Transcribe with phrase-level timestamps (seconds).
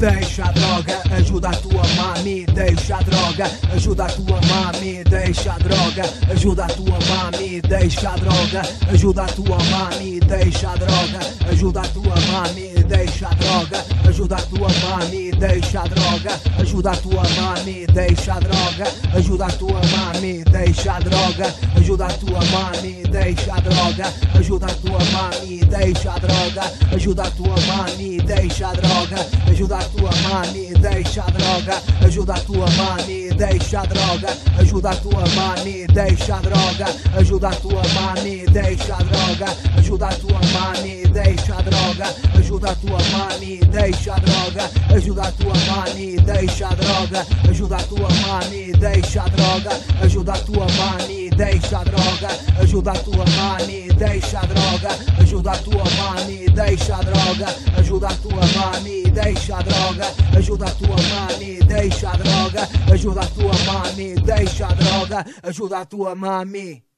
[0.00, 5.52] deixa a droga, ajuda a tua mami, deixa a droga, ajuda a tua mami, deixa
[5.52, 10.76] a droga, ajuda a tua mami, deixa a droga, ajuda a tua mami, deixa a
[10.76, 16.40] droga, ajuda a tua mami, deixa a droga, ajuda a tua mami, deixa a droga,
[16.58, 18.84] ajuda a tua mami, deixa a droga,
[19.14, 24.66] ajuda a tua mami, deixa a droga, ajuda a tua mami, deixa a droga, ajuda
[24.66, 26.62] a tua mami, deixa a droga,
[26.92, 32.34] ajuda a tua mami, deixa a droga, ajuda a tua mami, deixa a droga, ajuda
[32.34, 37.54] a tua mami, deixa a droga, ajuda a tua mami, deixa a droga, ajuda a
[37.54, 42.98] tua mami, deixa a droga, ajuda a tua mami, deixa a droga, ajuda a tua
[43.12, 48.72] mami, deixa a droga, ajuda a tua mami, deixa a droga, ajuda a tua mami,
[48.72, 49.70] deixa a droga,
[50.02, 52.28] ajuda a tua mami, deixa a droga,
[52.60, 57.46] ajuda a tua mami, deixa a droga, ajuda a tua mami, deixa a droga,
[57.78, 63.20] ajuda a tua mami, deixa a droga, ajuda a tua mami, deixa a droga, ajuda
[63.20, 66.89] a tua mami, deixa a droga, ajuda a tua mami.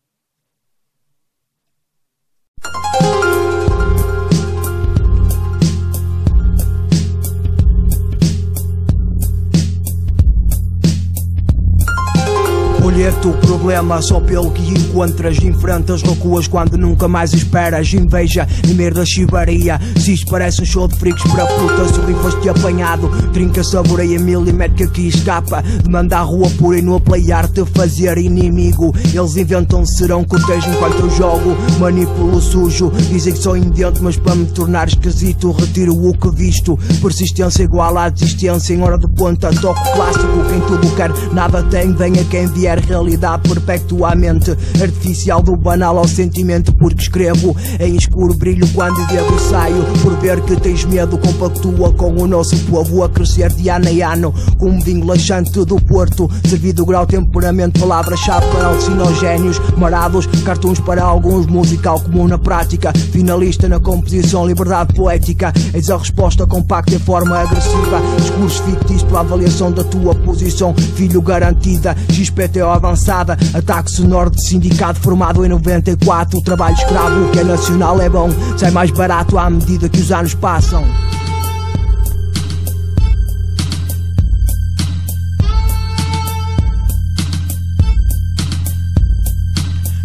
[13.62, 17.92] Colher-te o problema só pelo que encontras Enfrentas recuas quando nunca mais esperas.
[17.94, 19.80] Inveja e merda chibaria.
[19.96, 24.90] Se isto parece um show de freaks para puta Sorri foste apanhado Trinca, saboreia milimétrica
[24.90, 25.62] que escapa.
[25.62, 28.92] De mandar a rua pura e no playar-te fazer inimigo.
[29.14, 31.56] Eles inventam serão cortejo enquanto eu jogo.
[31.78, 36.78] Manipulo sujo Dizem que sou indente mas para me tornar esquisito Retiro o que visto.
[37.00, 40.44] Persistência igual à desistência Em hora de ponta toco clássico.
[40.50, 42.78] Quem tudo quer nada tem Venha quem vier.
[42.80, 44.56] Realidade perpetuamente.
[44.80, 50.40] Artificial do banal ao sentimento porque escrevo em escuro brilho quando devo saio por ver
[50.42, 54.34] que tens medo compactua com o nosso povo a crescer de ano em ano.
[54.58, 61.02] Com um vinho laxante do Porto servido grau temperamento palavra-chave para alucinogénios marados cartuns para
[61.02, 66.98] alguns musical comum na prática finalista na composição liberdade poética eis a resposta compacta em
[66.98, 74.30] forma agressiva discurso fictício para avaliação da tua posição filho garantida XPTO avançada Ataque sonoro
[74.30, 78.30] de sindicato formado em 94 O trabalho escravo, que é nacional é bom.
[78.56, 80.84] Sai mais barato à medida que os anos passam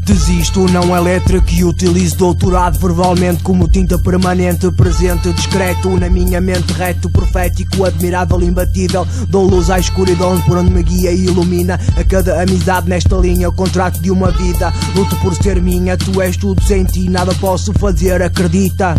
[0.07, 6.39] Desisto, não é letra que utilizo doutorado verbalmente como tinta permanente, presente, discreto na minha
[6.39, 9.05] mente, reto, profético, admirável, imbatível.
[9.27, 13.49] Dou luz à escuridão por onde me guia e ilumina a cada amizade nesta linha,
[13.49, 14.73] o contrato de uma vida.
[14.95, 18.95] Luto por ser minha, tu és tudo sem ti, nada posso fazer, acredita.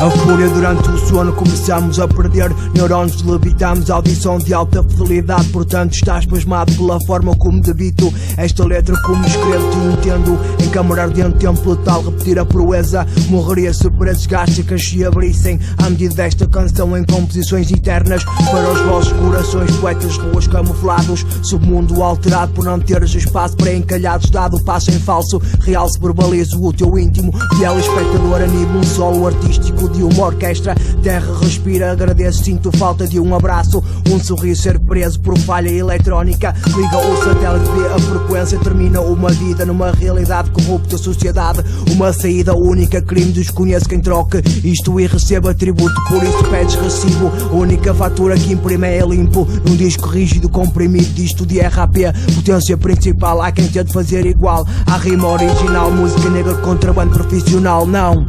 [0.00, 2.52] A fúria durante o sono começamos a perder.
[2.74, 5.48] Neurônios levitamos audição de alta fidelidade.
[5.50, 9.70] Portanto estás pasmado pela forma como debito Esta letra como escrevo.
[9.70, 13.06] Te entendo Encamarar dentro tempo letal Repetir a proeza.
[13.28, 15.60] Morreria se preços gástricas se abrissem.
[15.78, 22.02] À medida desta canção em composições internas Para os vossos corações poetas ruas camuflados Submundo
[22.02, 25.40] alterado por não teres espaço para encalhados Dado passo em falso.
[25.60, 30.74] Realce verbalizo o teu íntimo Fiel espectador animo um solo artístico de uma orquestra.
[31.02, 33.82] Terra respira, agradeço, sinto falta de um abraço.
[34.10, 36.54] Um sorriso ser preso por falha eletrónica.
[36.66, 41.64] Liga o satélite, vê a frequência, termina uma vida numa realidade corrupta, sociedade.
[41.92, 47.30] Uma saída única, crime, desconheço quem troque isto e receba tributo, por isso pedes recibo.
[47.50, 49.46] A única fatura que imprime é limpo.
[49.66, 51.96] Num disco rígido, comprimido, disto de RAP.
[52.34, 54.66] Potência principal, há quem tente fazer igual.
[54.86, 58.26] A rima original, música negra, contrabando profissional, não.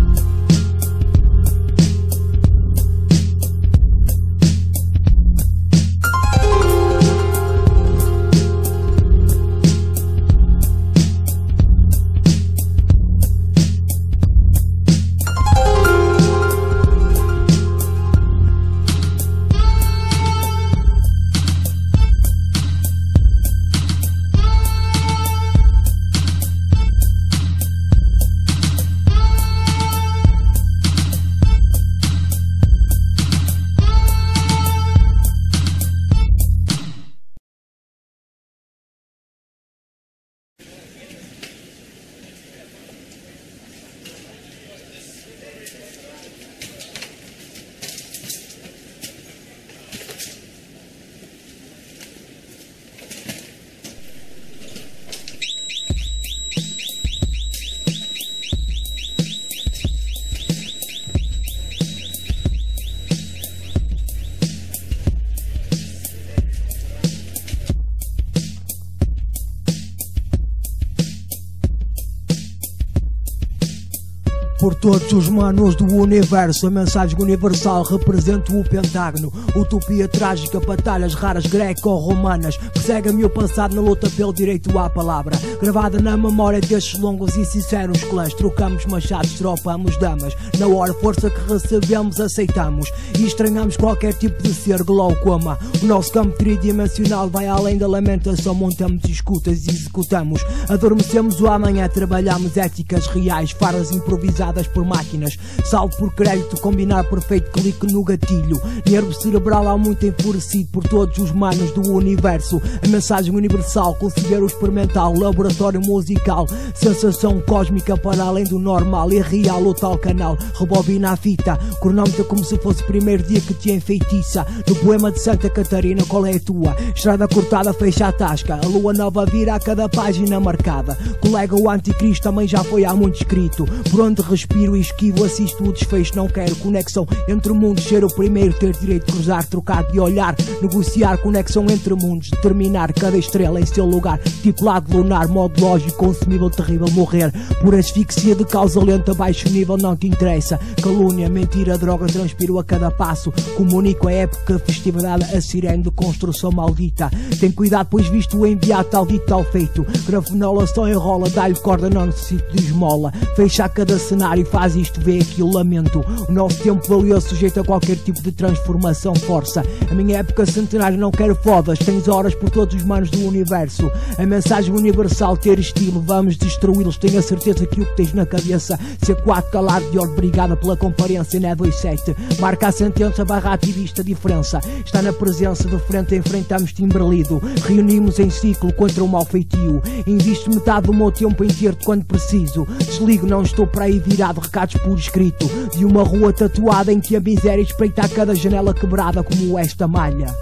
[74.65, 79.31] Por todos os manos do universo, a mensagem universal representa o pentágono.
[79.56, 82.57] Utopia trágica, batalhas raras greco-romanas.
[82.73, 85.38] Persegue-me o passado na luta pelo direito à palavra.
[85.62, 88.33] Gravada na memória destes longos e sinceros clãs.
[88.33, 90.33] Trocamos machados, tropamos damas.
[90.57, 92.91] Na hora, força que recebemos, aceitamos.
[93.19, 95.59] E estranhamos qualquer tipo de ser glaucoma.
[95.83, 98.56] O nosso campo tridimensional vai além da lamentação.
[98.56, 100.41] Montamos escutas e executamos.
[100.67, 105.38] Adormecemos o amanhã, trabalhamos éticas reais, faras improvisadas por máquinas.
[105.66, 108.62] Salvo por crédito, combinar perfeito clique no gatilho.
[108.90, 112.62] Nervo cerebral há muito enfurecido por todos os manos do universo.
[112.84, 116.48] A mensagem universal, conceber o experimental, laboratório musical.
[116.74, 120.38] Sensação cósmica para além do normal e real o tal canal.
[120.58, 124.46] Rebobina a fita, cronómetro como se fosse o primeiro dia que te enfeitiça.
[124.68, 126.75] No poema de Santa Catarina, qual é a tua?
[126.96, 128.60] Estrada cortada, fecha a tasca.
[128.63, 130.98] A lua nova vira a cada página marcada.
[131.19, 133.66] Colega, o anticristo também já foi há muito escrito.
[133.90, 138.13] Por onde respiro e esquivo, assisto o desfecho, não quero conexão entre mundos, ser o
[138.13, 143.59] primeiro, ter direito de cruzar, trocar de olhar, negociar conexão entre mundos, determinar cada estrela
[143.59, 147.31] em seu lugar, tipo lado lunar, modo lógico, consumível, terrível, morrer
[147.62, 152.63] por asfixia de causa lenta, baixo nível, não te interessa, calúnia, mentira, droga, transpiro a
[152.63, 157.09] cada passo, comunico a época, festividade, a sirene de construção maldita,
[157.39, 161.89] tem cuidado, pois visto o enviado, tal dito, tal feito, grafenola só enrola, dá-lhe corda,
[161.89, 166.04] não necessito de esmola, fecha cada cenário cenário faz isto, vê aquilo, lamento.
[166.28, 169.64] O nosso tempo valioso sujeito a qualquer tipo de transformação, força.
[169.90, 173.90] A minha época centenária não quero fodas, tens horas por todos os manos do universo.
[174.18, 176.98] A mensagem universal, ter estilo, vamos destruí-los.
[176.98, 180.76] Tenho a certeza que o que tens na cabeça, ser quatro calado de obrigada pela
[180.76, 182.16] comparência, né 27.
[182.40, 184.60] Marca a sentença, barra ativista, diferença.
[184.84, 187.42] Está na presença, de frente enfrentamos timbrelido.
[187.66, 189.82] Reunimos em ciclo contra o mau feitio.
[190.06, 192.68] Invisto metade do meu tempo em ter-te quando preciso.
[192.80, 195.45] Desligo, não estou para aí virado recados por escrito
[195.75, 199.88] de uma rua tatuada em que a miséria espreita a cada janela quebrada como esta
[199.88, 200.33] malha.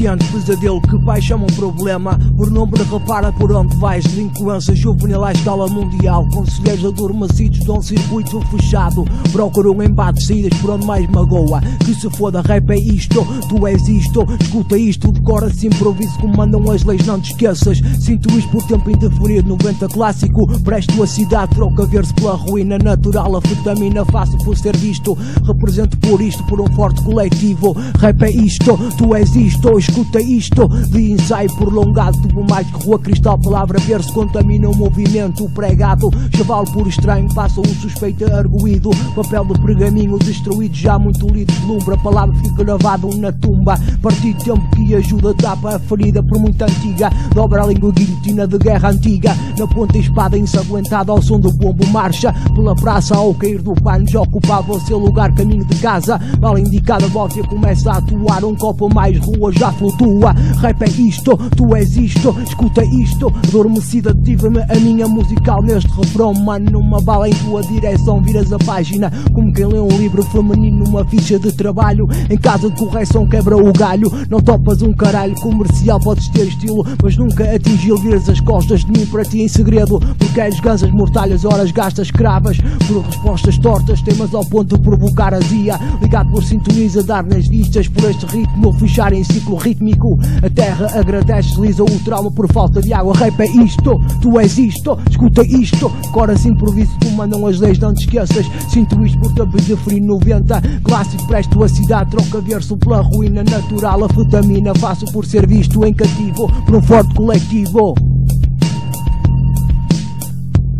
[0.00, 4.02] Viciante pesadelo que pai chama um problema Por número repara por onde vais.
[4.04, 6.26] Delinquência juvenil à escala mundial.
[6.30, 9.04] Conselheiros adormecidos de um circuito fechado.
[9.30, 9.76] Procuram
[10.18, 11.60] saídas por onde mais magoa.
[11.84, 14.26] Que se foda rap é isto, tu és isto.
[14.40, 17.78] Escuta isto, decora-se improviso Como mandam as leis, não te esqueças.
[18.00, 23.36] Sinto isto por tempo indeferido 90 clássico, presto a cidade Troca ver-se pela ruína natural.
[23.36, 25.16] A vitamina fácil por ser visto.
[25.44, 27.76] Represento por isto, por um forte coletivo.
[27.98, 32.96] Rap é isto, tu és isto Escuta isto de ensaio prolongado Tubo mais que rua
[32.96, 36.10] cristal, palavra ver-se Contamina o movimento pregado.
[36.36, 38.90] Chavalo por estranho, passa um suspeito arguído.
[39.16, 41.96] Papel de pergaminho destruído Já muito lido, deslumbra.
[41.96, 43.74] Palavra fica gravada na tumba.
[44.00, 48.58] Partido tempo que ajuda, tapa a ferida Por muito antiga, dobra a língua guilhotina De
[48.58, 52.32] guerra antiga, na ponta espada Ensanguentada ao som do bombo Marcha.
[52.54, 56.16] Pela praça ao cair do pano Já ocupava o seu lugar, caminho de casa.
[56.38, 58.44] Bala indicada, volta começa a atuar.
[58.44, 64.14] Um copo mais, rua já flutua Rap é isto, tu és isto Escuta isto, adormecida
[64.22, 66.34] Tive-me a minha musical neste refrão.
[66.34, 69.10] Mano, numa bala em tua direção Viras a página.
[69.32, 72.06] Como quem lê um livro feminino Numa ficha de trabalho.
[72.28, 74.10] Em casa de correção quebra o galho.
[74.28, 77.98] Não topas um caralho comercial Podes ter estilo, mas nunca atingi-lo.
[77.98, 79.98] Viras as costas de mim para ti em segredo.
[79.98, 82.58] Porque queres gansas mortalhas, horas gastas cravas.
[82.86, 85.78] Por respostas tortas, temas ao ponto de provocar azia.
[86.02, 90.18] Ligado por sintoniza, dar nas vistas Por este ritmo, fechar em ciclo ritmo rítmico.
[90.42, 93.14] A terra agradece, desliza o trauma por falta de água.
[93.14, 95.90] Rap é isto, tu és isto, escuta isto.
[96.12, 98.46] Coras improviso, tu mandam as leis, não te esqueças.
[98.68, 100.60] Sinto isto por tempos de frio 90.
[100.82, 104.04] Clássico, presto a cidade, troca verso pela ruína natural.
[104.04, 107.94] A fetamina, faço por ser visto em cativo por um forte coletivo.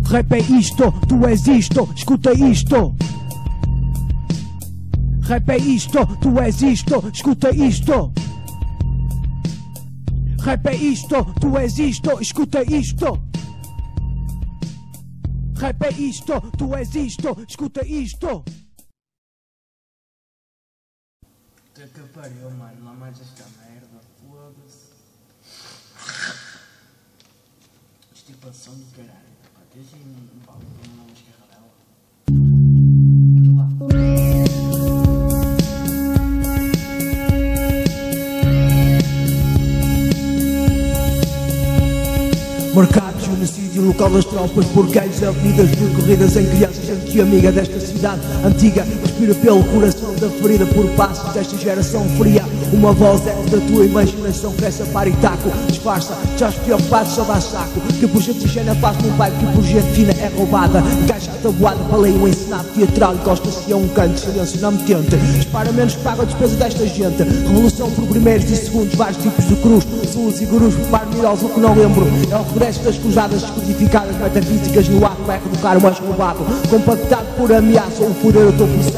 [0.09, 2.93] Rap é isto, tu és isto, escuta isto.
[5.21, 8.11] Rap é isto, tu és isto, escuta isto.
[10.43, 13.05] Rap é isto, tu és isto, escuta isto.
[15.55, 18.43] Rap é isto, tu és isto, escuta isto.
[21.21, 24.89] Puta que pariu, mano, lá mais esta merda, foda-se.
[28.15, 29.37] Estipação do caralho.
[29.53, 31.50] Pá, deixa aí um pau, uma escarradela.
[42.81, 48.83] Marcados, genocídio local das tropas, porqueiros, avenidas percorridas em crianças, gente amiga desta cidade antiga.
[49.21, 52.43] Respira pelo coração da ferida por passos desta geração fria.
[52.73, 57.11] Uma voz é da tua imaginação, cresce a par e taco, disfarça, já os preocupados
[57.13, 57.79] só dá saco.
[57.99, 60.81] Que por gente higiene faz num bairro que por gente fina é roubada.
[61.03, 65.15] Encaixa a tabuada, baleia o ensinado teatral, encosta-se a um canto, silêncio não me tente.
[65.17, 67.21] Dispara menos paga a despesa desta gente.
[67.21, 71.49] Revolução por primeiros e segundos, vários tipos de cruz, sulus e gurus, par mirosos, o
[71.49, 72.07] que não lembro.
[72.31, 76.39] É o regresso das cruzadas descodificadas, metafísicas no ato, é educar o mais roubado.
[76.69, 78.90] Compactado por ameaça, o poder do teu processo.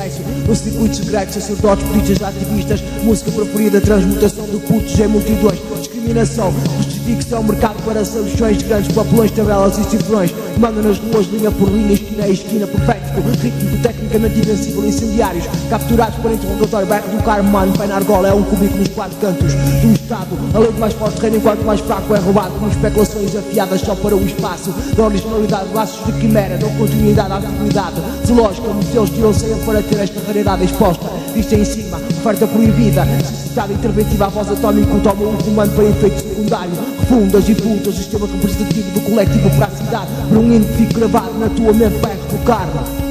[0.47, 7.43] No circuito secreto, sacerdotes, políticos, ativistas, música preferida, transmutação de cultos em multidões, discriminação, justificação,
[7.43, 10.33] mercado para soluções de grandes papelões, tabelas e cifrões.
[10.57, 16.15] Manda nas ruas, linha por linha, esquina a esquina, perfeito, ritmo tecnicamente invencível, incendiários, capturados
[16.15, 19.93] por interrogatório, bairro do Carmo, pé na argola, é um cubículo nos quatro cantos do
[19.93, 20.37] Estado.
[20.53, 23.95] A lei do mais forte reina enquanto mais fraco é roubado, com especulações afiadas só
[23.95, 28.01] para o espaço, da originalidade, laços de quimera, dão continuidade à antiguidade.
[28.25, 31.05] Zoológica, museus tiram ceia para ter esta raridade exposta.
[31.33, 36.21] Vista em cima, oferta proibida, necessidade interventiva, a voz atómica toma um comando para efeito
[36.21, 36.71] secundário.
[36.99, 41.37] Refundas e putas, o sistema representativo do coletivo para a cidade, por um fica gravado
[41.39, 43.02] na tua mente, vai retocar.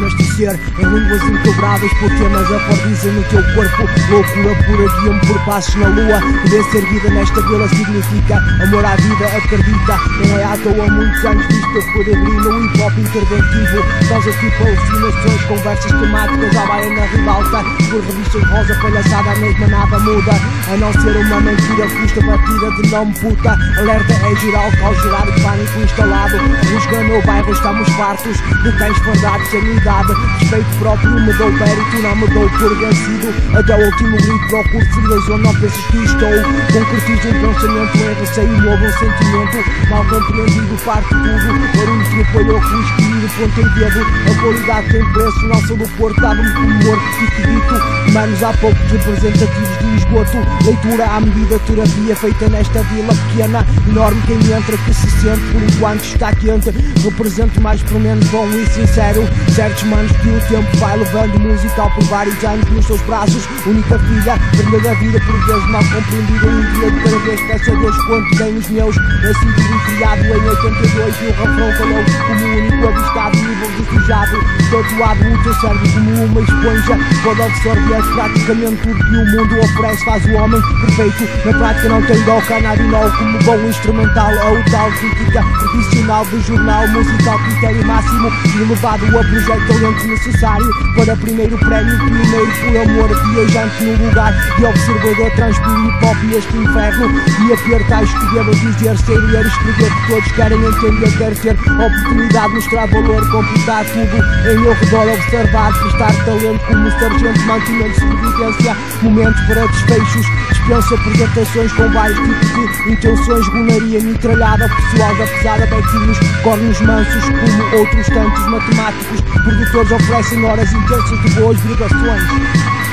[0.00, 5.74] nuestros Em línguas inquebráveis por temas afrodizem no teu corpo Loucura pura, guia-me por passos
[5.74, 6.18] na lua.
[6.42, 9.98] Poder ser vida nesta vila significa Amor à vida, acredita.
[10.26, 14.08] Não é à toa muitos anos visto a peregrino O hip hop interventivo.
[14.08, 17.64] Causa tipo alucinações, conversas temáticas À baia na ribalta.
[17.90, 20.32] Por revistas rosa, palhaçada, a nada muda.
[20.72, 23.58] A não ser uma mentira, custa batida de nome puta.
[23.78, 26.36] Alerta é geral, caos gerado, pânico instalado.
[26.72, 32.02] Rusga no bairro, estamos fartos de cães fardados sem idade Respeito próprio me dou mérito,
[32.02, 33.58] não me dou por vencido.
[33.58, 38.62] Até o último grito procuro civilização, não penses que estou Concretizo um pensamento, em receio,
[38.62, 39.90] novo um sentimento.
[39.90, 44.88] Mal compreendido, parte tudo Barulho que apoiou com o escolhido, ponto em dedo A qualidade
[44.90, 49.78] tem preço, não sou do Porto Dava-me como morto, fico dito Manos há poucos representativos
[49.78, 50.38] de esgoto.
[50.64, 55.62] Leitura à medida, terapia feita nesta vila pequena Enorme quem entra que se sente por
[55.62, 56.70] enquanto está quente.
[57.04, 59.22] Represento mais por menos bom e sincero.
[59.54, 63.46] Certos manos que o tempo vai levando musical por vários anos nos seus braços.
[63.66, 67.70] Única filha, vermelha da vida por vezes mal compreendida Um dia de cada vez peço
[67.70, 68.96] a Deus quanto tem os meus.
[68.96, 74.60] Nascido e criado em 82 e o refrão falou como o único avistado nível desejado
[74.70, 76.96] Tatuado o teu cérebro como uma esponja.
[77.24, 80.04] Pode absorver praticamente tudo que o mundo oferece.
[80.04, 82.40] Faz o homem perfeito, na prática não tem dó.
[82.40, 89.06] Canabinol como bom instrumental É o tal crítica profissional do jornal musical Critério máximo elevado.
[89.06, 95.30] A projeto talento necessário Para primeiro prémio, primeiro por amor Viajante no lugar de observador
[95.32, 97.10] Transpiro hip e este inferno.
[97.48, 102.54] E apertar, escolher ou dizer Ser ler, escrever que todos querem entender Quero ter oportunidade,
[102.54, 108.76] mostrar valor Completar tudo em meu redor Observar, prestar talento como sargento Mantimento de sobrevivência
[109.02, 115.66] Momentos para desfechos Dispensa apresentações com vários tipos de intenções Gonaria mitralhada, pessoal da pesada
[115.66, 122.89] Bequinhos, cornos mansos como outros tantos matemáticos Produtores oferecem horas intensas de boas vibrações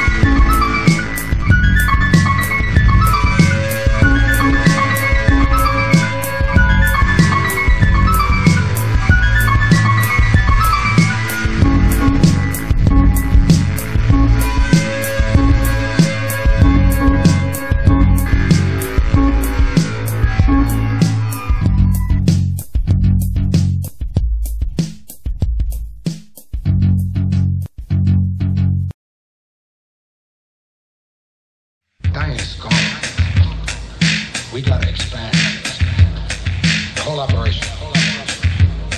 [36.96, 37.68] The whole operation.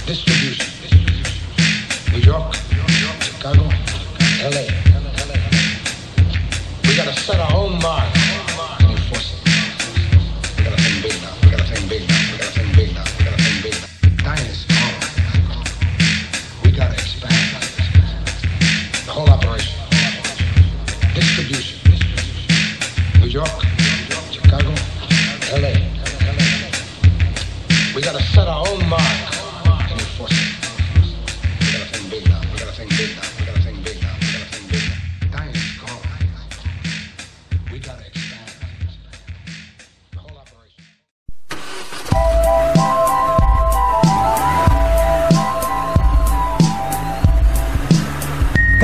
[0.06, 0.66] Distribution.
[2.12, 2.54] New York,
[3.22, 3.64] Chicago,
[4.42, 4.66] LA.
[6.88, 8.29] We gotta set our own mark.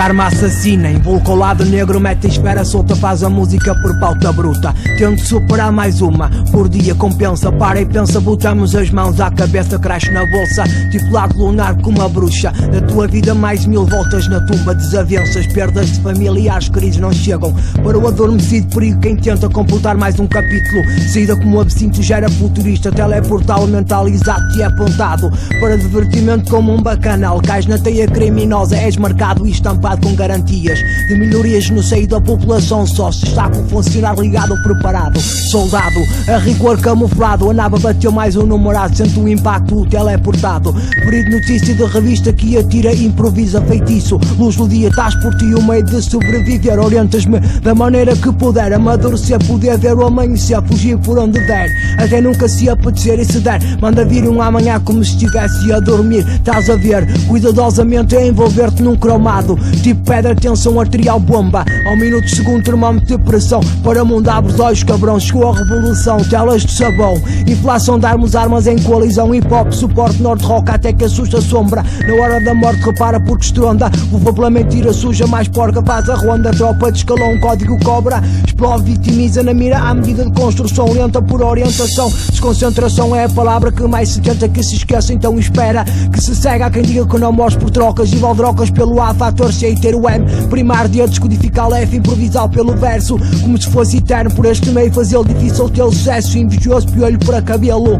[0.05, 4.31] Karma assassina, invoca o lado negro, mete a esfera solta, faz a música por pauta
[4.31, 4.71] bruta.
[4.99, 9.79] Tento superar mais uma, por dia compensa, para e pensa, botamos as mãos à cabeça,
[9.79, 12.53] crash na bolsa, tipo lado lunar com uma bruxa.
[12.71, 17.55] Na tua vida mais mil voltas na tumba, desavenças, perdas de familiares, crises não chegam.
[17.83, 22.91] Para o adormecido perigo, quem tenta computar mais um capítulo, saída como absinto gera futurista,
[22.91, 25.31] teleportal mentalizado e apontado.
[25.59, 30.79] Para divertimento como um bacanal, cais na teia criminosa, és marcado e estampado com garantias
[31.07, 32.85] de melhorias no seio da população.
[32.85, 35.19] Só se está com funcionário ligado, preparado.
[35.19, 37.49] Soldado, a rigor camuflado.
[37.49, 40.73] A nave bateu mais um numerado, sente o impacto teleportado.
[41.03, 44.19] Perigo notícia de revista que atira, improvisa feitiço.
[44.37, 46.79] Luz do dia, estás por ti, o meio de sobreviver.
[46.79, 48.73] Orientas-me da maneira que puder.
[48.73, 51.69] Amadurecer, poder ver o amanhecer, fugir por onde der.
[51.97, 53.61] Até nunca se apetecer e se der.
[53.79, 56.25] Manda vir um amanhã como se estivesse a dormir.
[56.27, 59.57] Estás a ver, cuidadosamente a envolver-te num cromado.
[59.85, 61.63] Tipo pedra, tensão arterial, bomba.
[61.85, 63.61] Ao minuto, segundo, termómetro de pressão.
[63.83, 65.19] Para mundo abre os olhos, cabrão.
[65.19, 67.21] Chegou a revolução, telas de sabão.
[67.45, 69.35] Inflação de armas, em coalizão.
[69.35, 71.85] Hip hop, suporte, norte, rock Até que assusta a sombra.
[72.07, 76.15] Na hora da morte, repara porque estronda Uva pela mentira suja, mais porca Faz a
[76.15, 81.21] ronda, tropa de escalão Código cobra, explode, vitimiza na mira À medida de construção, lenta
[81.21, 82.11] por orientação.
[82.31, 86.35] Desconcentração é a palavra que mais se tenta Que se esqueça, então espera Que se
[86.35, 86.65] cega.
[86.65, 89.79] A quem diga que não morre por trocas E valdrocas pelo A, fator C e
[89.79, 93.17] ter o M Primar de descodificar F, improvisar pelo verso.
[93.41, 97.99] Como se fosse eterno por este meio Fazê-lo difícil ter sucesso Invejoso piolho para cabelo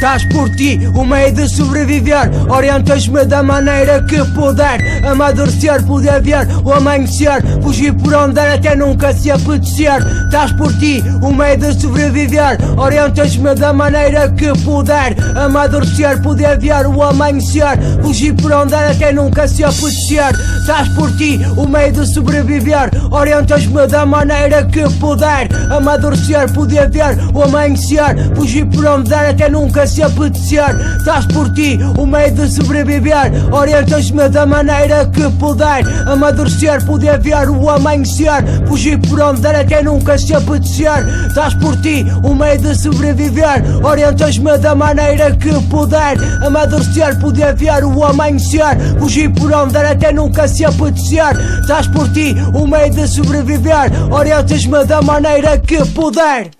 [0.00, 2.30] Estás por ti, o meio de sobreviver.
[2.48, 4.80] Orientas-me da maneira que puder.
[5.04, 7.42] Amadurecer, poder ver o amanhecer.
[7.62, 10.00] Fugir por onde até nunca se apetecer.
[10.24, 12.56] Estás por ti, o meio de sobreviver.
[12.78, 15.14] Orientas-me da maneira que puder.
[15.36, 17.78] Amadurecer, poder ver o amanhecer.
[18.02, 20.34] Fugir por onde até nunca se apetecer.
[20.62, 22.90] Estás por ti, o meio de sobreviver.
[23.10, 25.46] Orientas-me da maneira que puder.
[25.70, 28.16] Amadurecer, poder ver o amanhecer.
[28.34, 33.32] Fugir por onde até nunca se apetecer Estás por ti, o meio de sobreviver.
[33.52, 39.82] Orientas-me da maneira que puder Amadurecer, poder ver o amanhecer Fugir por onde der até
[39.82, 41.06] nunca se apetecer.
[41.28, 43.62] Estás por ti, o meio de sobreviver.
[43.82, 50.12] Orientas-me da maneira que puder Amadurecer, poder ver o amanhecer Fugir por onde der até
[50.12, 51.36] nunca se apetecer.
[51.60, 53.90] Estás por ti, o meio de sobreviver.
[54.10, 56.59] Orientas-me da maneira que puder